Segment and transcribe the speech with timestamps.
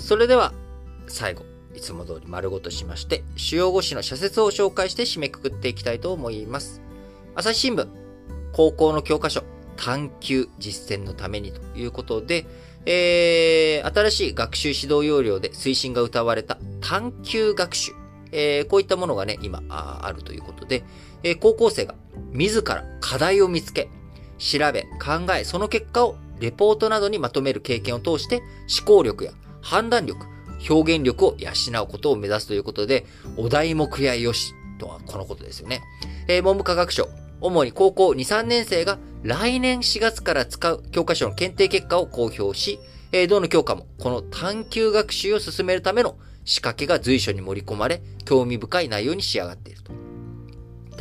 [0.00, 0.52] それでは、
[1.06, 6.80] 最後、いつも通り丸ごとしまして、主要語詞の社説を紹介して締めくくっていきたいと思います。
[7.34, 7.86] 朝日新聞、
[8.52, 9.44] 高校の教科書、
[9.76, 12.46] 探究実践のためにということで、
[12.86, 17.92] えー、新しい学習指導要領で推進が謳われた探究学習。
[18.32, 20.82] えー、こういったものがね、今あ、あるということで、
[21.22, 21.94] えー、高校生が
[22.32, 23.88] 自ら課題を見つけ、
[24.38, 28.42] 調べ、考え、その結果をレポートなどにまとめる経験を通して
[28.80, 29.32] 思考力や
[29.62, 30.26] 判断力、
[30.68, 31.50] 表現力を養
[31.82, 33.06] うことを目指すということで、
[33.36, 35.82] お題目やよしとはこのことですよね。
[36.28, 37.08] えー、文部科学省、
[37.40, 42.78] 主に高校2、3年生が来年4月から使う教科書の検定結果を公表し、
[43.12, 49.92] えー、どの教科もこの探究学習を進めるための仕掛けが随所に盛り込まれ、興味深い内容に仕上がっていると。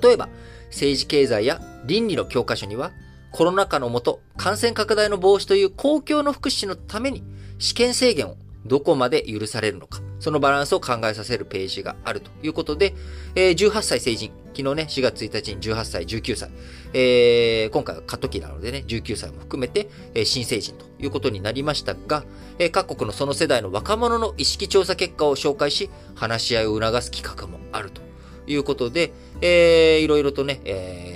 [0.00, 0.28] 例えば、
[0.68, 2.92] 政治経済や倫理の教科書には、
[3.30, 7.22] コロナ禍のもと、感染拡大の防止という公共の福祉のために
[7.62, 12.92] 試験制限をどこまで許されるのか、そのバランスを考えさせるページがあるということで、
[13.36, 16.50] え、18歳成人、昨日ね、4月1日に18歳、19歳、
[16.92, 22.24] えー、今回は過渡期なのでね、19歳も含めて、え、新成人ということになりましたが、
[22.58, 28.02] え、各国のその世代の若者の意識調査結果を紹介し、話し合いを促す企画もあると
[28.48, 31.11] いうことで、えー、いろいろとね、えー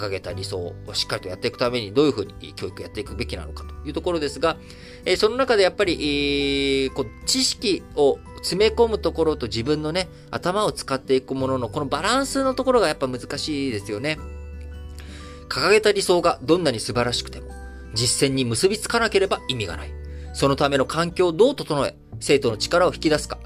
[0.00, 4.56] 掲げた理想をしっかりとやっていくためにどういうふうに教育をやっていくべきなのかというところですが、
[5.04, 14.18] えその中でやっぱり、えー、こう知識を詰め込むところと自分のね、頭を使っていくもののこのバランスのところがやっぱ難しいですよね。
[15.48, 17.50] 掲げた理想がどんなに素晴らしくても、
[17.94, 19.92] 実践に結びつかなければ意味がない。
[20.32, 23.38] そのための環境をどう整え、生徒の力を引き出すか、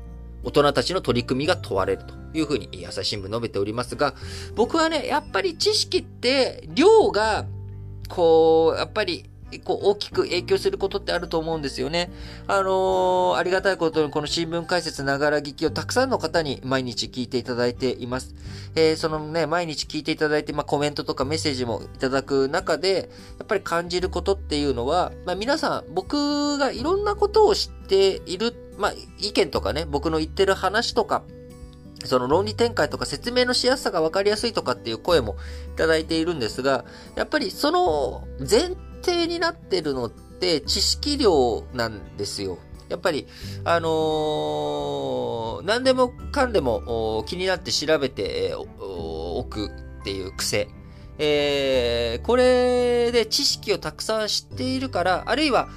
[0.44, 4.14] 大人たちの取り組みが問われるというふうに朝日新聞述べておりますが、
[4.54, 7.46] 僕はね、やっぱり知識って量が、
[8.08, 12.10] こう、やっぱりこう大きく影響することってあると思うんですよね。
[12.46, 18.34] あのー、ありがたいことにこの新聞解説ながら聞きをたくさんの方に毎日聞いていただいています。
[18.75, 31.22] えー、そのね、毎日聞いていただいて、まあ、コメントとかメッセージもいただく中で、やっぱり感じることっていうのは、まあ、皆さん、僕がいろんなことを知っている、まあ、意見とかね、僕の言ってる話とか、
[32.06, 35.37] その論理展開とか説明のしやすさが分かりやすいとかっていう声も
[35.75, 36.84] いただいているんですが、
[37.16, 42.59] やっぱりその前提になってるのって知識量なんですよ。
[42.88, 43.26] やっぱり、
[43.65, 49.69] あのー、何でもかんでも気になって調べておく
[50.00, 50.69] っていう癖。
[51.19, 55.69] えー、これで知識をたくさん知っているから、あるいは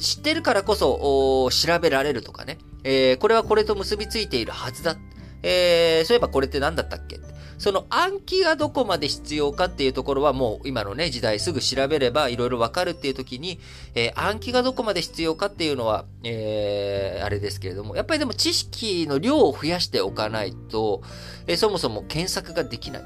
[0.00, 2.58] 知ってるからこそ調べられるとかね。
[2.84, 4.96] えー、これはこれと結びついているはずだ。
[5.42, 7.20] えー、そういえばこれって何だったっけ？
[7.58, 13.60] その暗記がどこまで必要かっていうところはもう今のね、時代すぐ調べればいろいろわかるっていう時に、
[13.94, 21.02] えー、暗記がどこまで必要かっていうのは、えー、あれですけれども、やっぱりでも知識の量を増やしておかないと、
[21.46, 23.02] えー、そもそも検索ができない。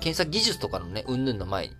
[0.00, 1.74] 検索技術とかのね、うんぬんの前に。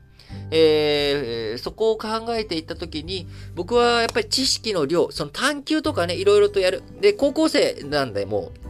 [0.50, 6.82] えー、そこを考えていったときに、僕はやっぱり知識の量、その探求とかね、いろいろとやる。
[7.00, 8.69] で、高校生なんでもう、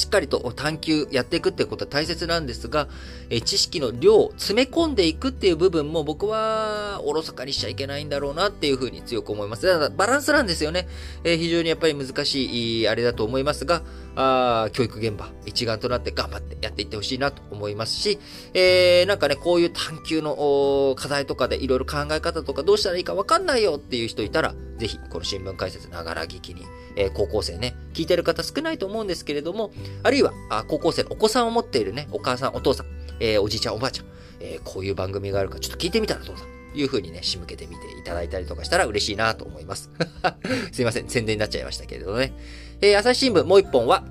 [0.00, 2.88] しっかりと探求やっていくっていうことは大切なんですが、
[3.28, 9.66] え知識の量を詰め込んでいくっていう部分も僕はおろそかにしちゃいけないんだろうなっていうふうに強く思います。
[9.66, 10.88] だからバランスなんですよね。
[11.22, 13.82] えー、非常にやっぱり難しいあれだと思いますが、
[14.16, 18.18] あ教育現場一丸となって頑張ってやっていってほしいなと思いますし、
[18.54, 26.64] えー、なんかね、こういう探求の課題とかでいろいろ考え方とかどうしたらいいかわかんないよっていう人いたら、ぜひこの新聞解説ながら聞きに、
[26.96, 32.86] えー、高校生ね、聞いてる方少ないと思うんですけれども、あるいはあ高校生のお子さんを持っているね、お母さん、お父さん、
[33.20, 34.06] えー、おじいちゃん、おばあちゃん、
[34.40, 39.90] えー、こういう番組があるかちょっと聞いてみたらどうだというふうにね、仕向けてみていただいたりとかしたら嬉しいなと思います。
[40.72, 42.32] すいません、宣伝になっちゃいましたけれどね。
[42.80, 44.04] えー、朝日新聞もう一本は、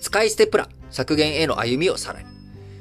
[0.00, 2.37] 使い捨てプラ削減への歩みをさらに。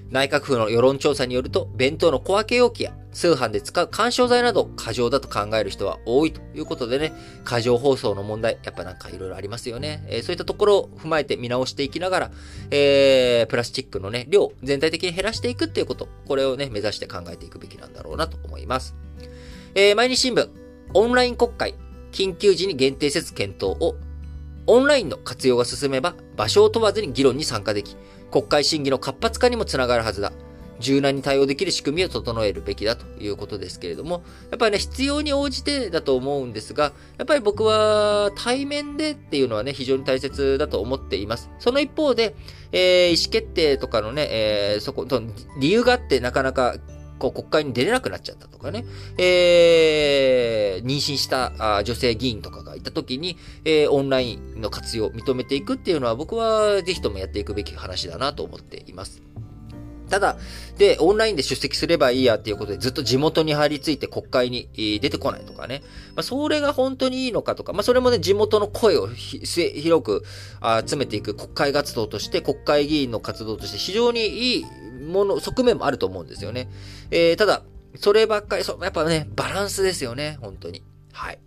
[0.10, 10.06] 内閣府の世論調査によると、弁当の小分け容器や通販で使う干渉剤など過剰だと考える人は多いということでね、過剰包装の問題、やっぱなんかいろいろありますよね。
[10.08, 12.32] えー、そういったところを踏まえて見直していきながら、
[12.72, 18.96] えー、プラスチックのね、量、全体的に減らしていくっていうこと、これをね、目指して考えていくべきなんだろうなと思います。
[19.76, 20.50] えー、毎日新聞、
[20.94, 21.76] オンライン国会、
[22.12, 23.96] 緊急時に限定せず検討を
[24.68, 27.96] オンラインの活用が進めば、場所を問わずに議論に参加でき、
[28.32, 30.32] 国会審議の活発化にもつながるはずだ。
[30.80, 41.50] 柔軟に対応できる仕組みを整えるべきだということですけれども、やっぱりね、必要に応じてだと思うんですが、やっぱり僕は対面でっていうのはね、非常に大切だと思っています。
[41.60, 42.36] その一方で、
[42.72, 45.08] えー、意思決定とかのね、えー、そこ、
[45.60, 46.76] 理由があってなかなか
[47.18, 48.86] こう国会に出れなくなっちゃったとかね、
[49.18, 59.27] えー、妊娠したあ女性議員とかがいた時に、えー、オンラインの活用を認めていくっていうのは僕はぜひともやっていくべき話だなと思っています。
[60.10, 60.38] ただ、
[60.78, 64.70] で、オンラインで出席すればいいやっていうことでずっと地元に張り付いて国会に
[65.02, 65.82] 出てこないとかね。
[66.16, 70.24] まあ、それが本当にいいのかとか、まあ、それもね、地元の声を広く
[70.88, 74.66] 集めていく国会活動として、国会議員の活動として非常にいい
[75.08, 76.70] もの、側面もあると思うんですよね。
[77.12, 77.64] えー、ただ、
[77.96, 80.84] そればっかり、そやっぱね、バランスですよね、本当に。
[81.12, 81.40] はい。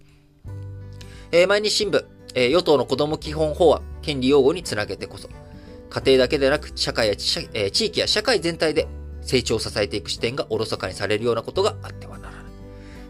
[1.32, 2.04] えー、毎日新聞、
[2.34, 5.28] えー、与党の子供基本法案、権利擁護につなげてこそ。
[5.90, 8.88] 家庭だけでなく、社会や、えー、地域や社会全体で
[9.22, 12.44] 成長を支えていく視点がおろそかにされるようなことがあってはならない。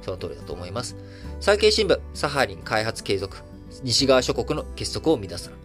[0.02, 0.96] その通りだと思います。
[1.40, 3.38] 産経新聞、サハリン開発継続。
[3.82, 5.60] 西側諸国の結束を乱さない。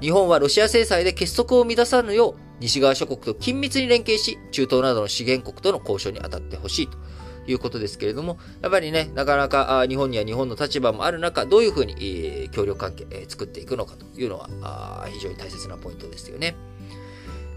[0.00, 6.98] 日本はロシア制裁で結束を乱さぬよう、西側諸国と緊密に連携し、中東などの資源国との交渉に当たってほしいと
[7.46, 16.56] いうことですけれども、やっぱりね、なかなか日本には日本の立場もある中、どういうふうに、協力関係、作っていくのかというのは非常に大切なポイントですよね。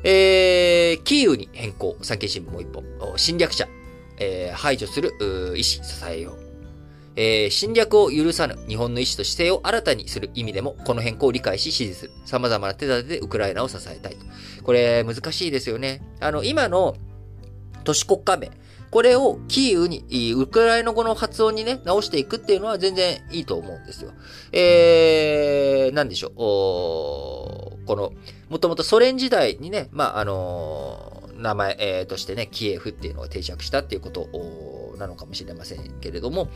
[0.03, 2.83] えー、キーウに変更、産経新聞もう一本、
[3.17, 3.67] 侵略者、
[4.17, 6.47] えー、排除する意思、支えよう。
[7.19, 12.11] えー、侵略を許さぬ日本の意思と姿勢を新たにする意味でも、この変更を理解し支持する。
[12.25, 14.25] 様々な手立てでウクライナを支えたいと。
[14.63, 16.03] これ、難しいですよね。
[16.19, 16.95] あの、今の
[17.83, 18.51] 都市国家名、
[18.89, 24.11] これをキーウに、ウクライナ語の発音にね、直していくっていうのは全然いいと思うんですよ。
[24.51, 26.31] えー、なんでしょう。
[27.85, 28.13] この、
[28.49, 34.27] もともとソ連時代にね、まあ、あのー、名前、えー、としてね、キエフっていうのが定着したっていうこと
[34.97, 36.49] なのかもしれませんけれども、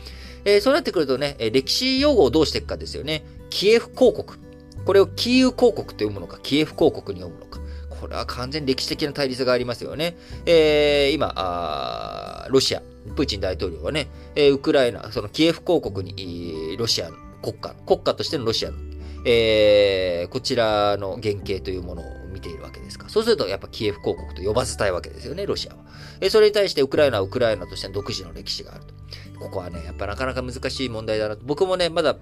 [0.44, 3.24] えー、そうなってくるとね、歴史用語をどうしていくかですよね。
[3.50, 4.40] キエフ公国。
[4.84, 7.61] これをキーウ公国と読むのか、キエフ公国に読むのか。
[8.02, 10.16] これは完全に歴史的な対立がありますよね。
[10.44, 12.82] えー、今、ロシア、
[13.14, 18.76] プーチン大統領はね、えー、ウクライナ、そのキエフ公国に、ロシアの国家、国家としてのロシアの、
[19.24, 23.08] えー、こちらの原型というものを見ているわけですか。
[23.08, 25.78] そうすると、やっぱキエフ公国と呼ばせたいわけですよね、ロシアは。
[26.20, 28.94] えー、それに対してウクライナはウクライナとしての独自の歴史があると。
[29.38, 31.42] ここはね、やっぱなかなか難しい問題だなと。
[31.44, 32.16] 僕もね、まだ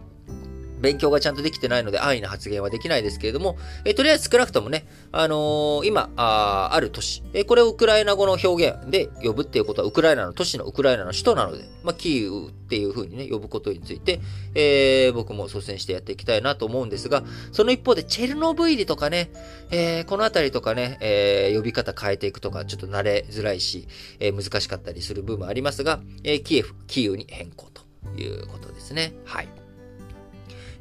[0.81, 14.21] 勉強がちゃんとできてないので安易な発言はできないですけれども、えとりあえず少なくともね、あのー、今あ、ある都市、えこれをウクライナ語の表現で呼ぶっていうことは、ウクライナの都市のウクライナの首都なので、まあ、キーウっていう風にね、呼ぶことについて、
[14.55, 17.23] えー、僕も率先してやっていきたいなと思うんですが、
[17.53, 19.31] その一方で、チェルノブイリとかね、
[19.71, 23.89] えー、このあたりとかね、え、呼び方変えていくとか、ちょっと慣れづらいし、
[24.19, 27.83] え、難しかったりする部分もありますが、え、キエフ、キーウに変更と
[28.21, 29.15] いうことですね。
[29.25, 29.60] はい。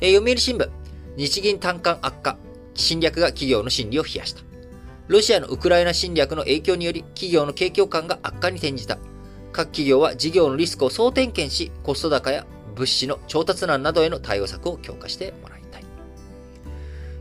[0.01, 0.69] えー、読売新聞、
[1.17, 2.37] 日銀単価悪化、
[2.73, 4.41] 侵略が企業の心理を冷やした。
[5.09, 8.97] ロシアのウクライナ侵略の影響により、企業の景況感が悪化に転じた。
[9.51, 15.83] 各企業は事業のリスクを総点検し、コスト高や物資の調達難などへの対応策を強化してもらいたい。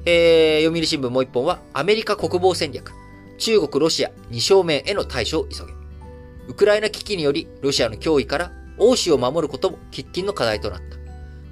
[0.04, 2.92] えー、読売新聞もう一本は、アメリカ国防戦略、
[3.38, 5.72] 中国、ロシア二正面への対処を急げ。
[6.46, 10.97] ウクライナ危機により、ロシアの脅威から欧州を守ることも喫緊の課題となった。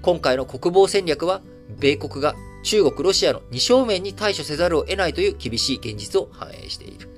[0.06, 1.43] 今回の国防戦略は、
[1.81, 7.08] 米国が中国、ロシアの二正面に対処せざるを得ないという厳しい現実を反映している。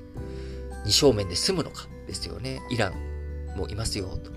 [0.87, 2.62] 二正面で済むのかですよね。
[2.70, 2.94] イラン
[3.58, 4.06] もいますよ。
[4.06, 4.31] と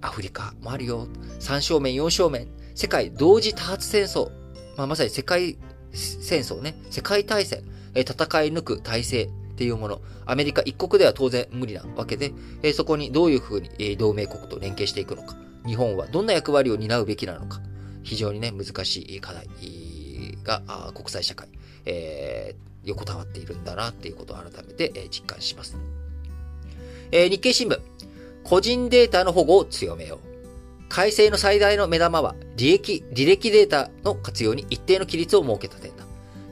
[0.00, 1.06] アフリカもあるよ。
[1.38, 2.48] 三正面、四正面。
[2.74, 4.30] 世界同時多発戦争。
[4.78, 5.58] まあ、まさに世界
[5.92, 6.74] 戦争ね。
[6.88, 7.62] 世界大戦。
[7.94, 8.06] 戦い
[8.54, 10.00] 抜く体制っていうもの。
[10.24, 12.32] アメリカ一国では当然無理なわけで、
[12.72, 15.36] そこにどういうふうに同盟国と連携していくのか。
[15.66, 17.60] 日本はどんな役割を担うべきなのか。
[18.02, 19.48] 非常にね、難しい課題
[20.42, 21.48] が国際社会、
[21.84, 25.76] えー、横たわっているんだなっていうことを改めて、実感します。
[27.10, 27.80] えー、日経新聞、
[28.44, 30.18] 個人データの保護を強めよう。
[30.88, 36.04] 改正の最大の目玉は、利益、履歴データの活用に一定の規律を設けた点だ。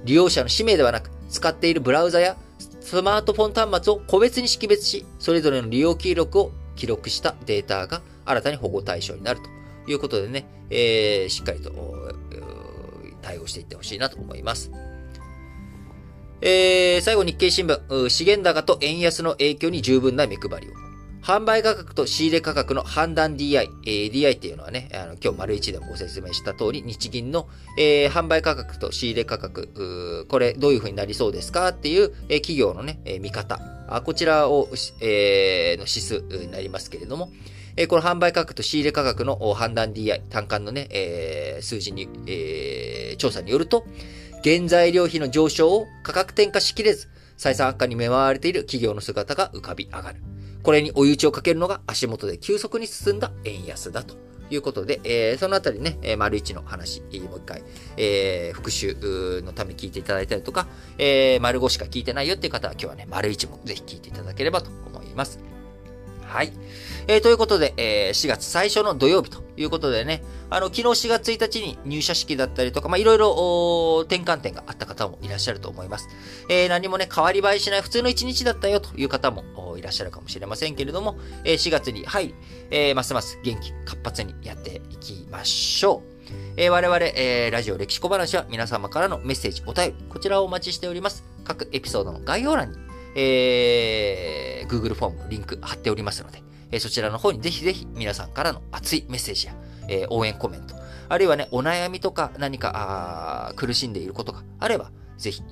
[0.04, 2.36] 利用者の氏名ではなく、使っているブラウザや
[2.80, 9.59] スマートフォン端末を個別に識別し、それぞれの利用記録を記録したデータが新たに保護対象になると
[9.92, 11.72] いうことでね、えー、しっかりと
[13.22, 14.70] 対応していってほしいなと思います。
[16.42, 20.70] えー、最後日経新聞、資源高と円安の影響に十分な目配りを。
[21.22, 31.68] 販売価格と仕入れ価格の判断 DI、えー、DI っていうのはね、あの今日丸一でもご説明した通り、日銀の、えー、販売価格と仕入れ価格、これどういう風になりそうですか？
[31.68, 34.70] っていう、えー、企業のね、えー、見方あ、こちらを、
[35.02, 37.30] えー、の指数になりますけれども、
[37.76, 43.84] えこの販売価格と仕入れ価格の判断 DI、単価のね、えー、数字に、えー、調査によると、
[44.42, 50.20] 原材料費の上昇を価格転嫁しきれず、採算悪化に見舞われている企業の姿が浮かび上がる。
[50.62, 54.16] これに追い打ちをかけるのが足元で急速に進んだ円安だと
[54.50, 57.62] いうことで、えー、そのあたりね、えー、丸一の話、もう一回、
[57.96, 58.94] えー、復習
[59.44, 60.66] のため聞いていただいたりとか、
[60.98, 65.49] えー、丸五しか聞いてないよっていう方は今日はね、丸一もぜひ聞いていただければと思います。
[66.30, 66.52] はい。
[67.08, 76.08] えー、ということで、えー、4月最初の土曜日ということでね、あの、昨日4月1日に入社式だったりとか、まあ、いろいろ、転換点があった方もいらっしゃると思います。
[76.48, 82.34] えー、何もね、変わり映えしない普通の一日だったよという方もいらっしゃるかもしれませんけれども、えー、4月に入り、
[82.70, 86.10] えー、ますます元気、活発にやっていきましょう。
[86.56, 91.24] えー、我々、えー、ラジオ歴史小話は皆様からのメッセージ、お便り、こちらをお待ちしております。
[91.44, 92.78] 各エピソードの概要欄に、
[93.16, 99.54] えー、Google フォーム、リンク貼っておりますので、えそちらの方にぜひぜひ皆さんからの熱いメッセージや、
[99.88, 100.76] え応援コメント、
[101.08, 105.42] あるいはね、お悩みとか何か苦しんでいることがあれば、ぜひ、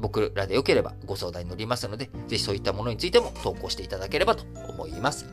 [0.00, 5.26] 僕らでよければご相談に乗りますので、ぜひそういったものについても投稿していただければと思います。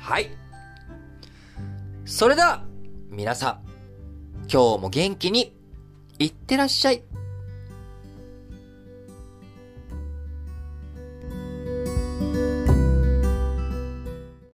[0.00, 0.30] はい。
[2.04, 2.64] それでは、
[3.10, 3.62] 皆さん、
[4.50, 5.56] 今日も元気に
[6.18, 7.02] いってらっしゃい。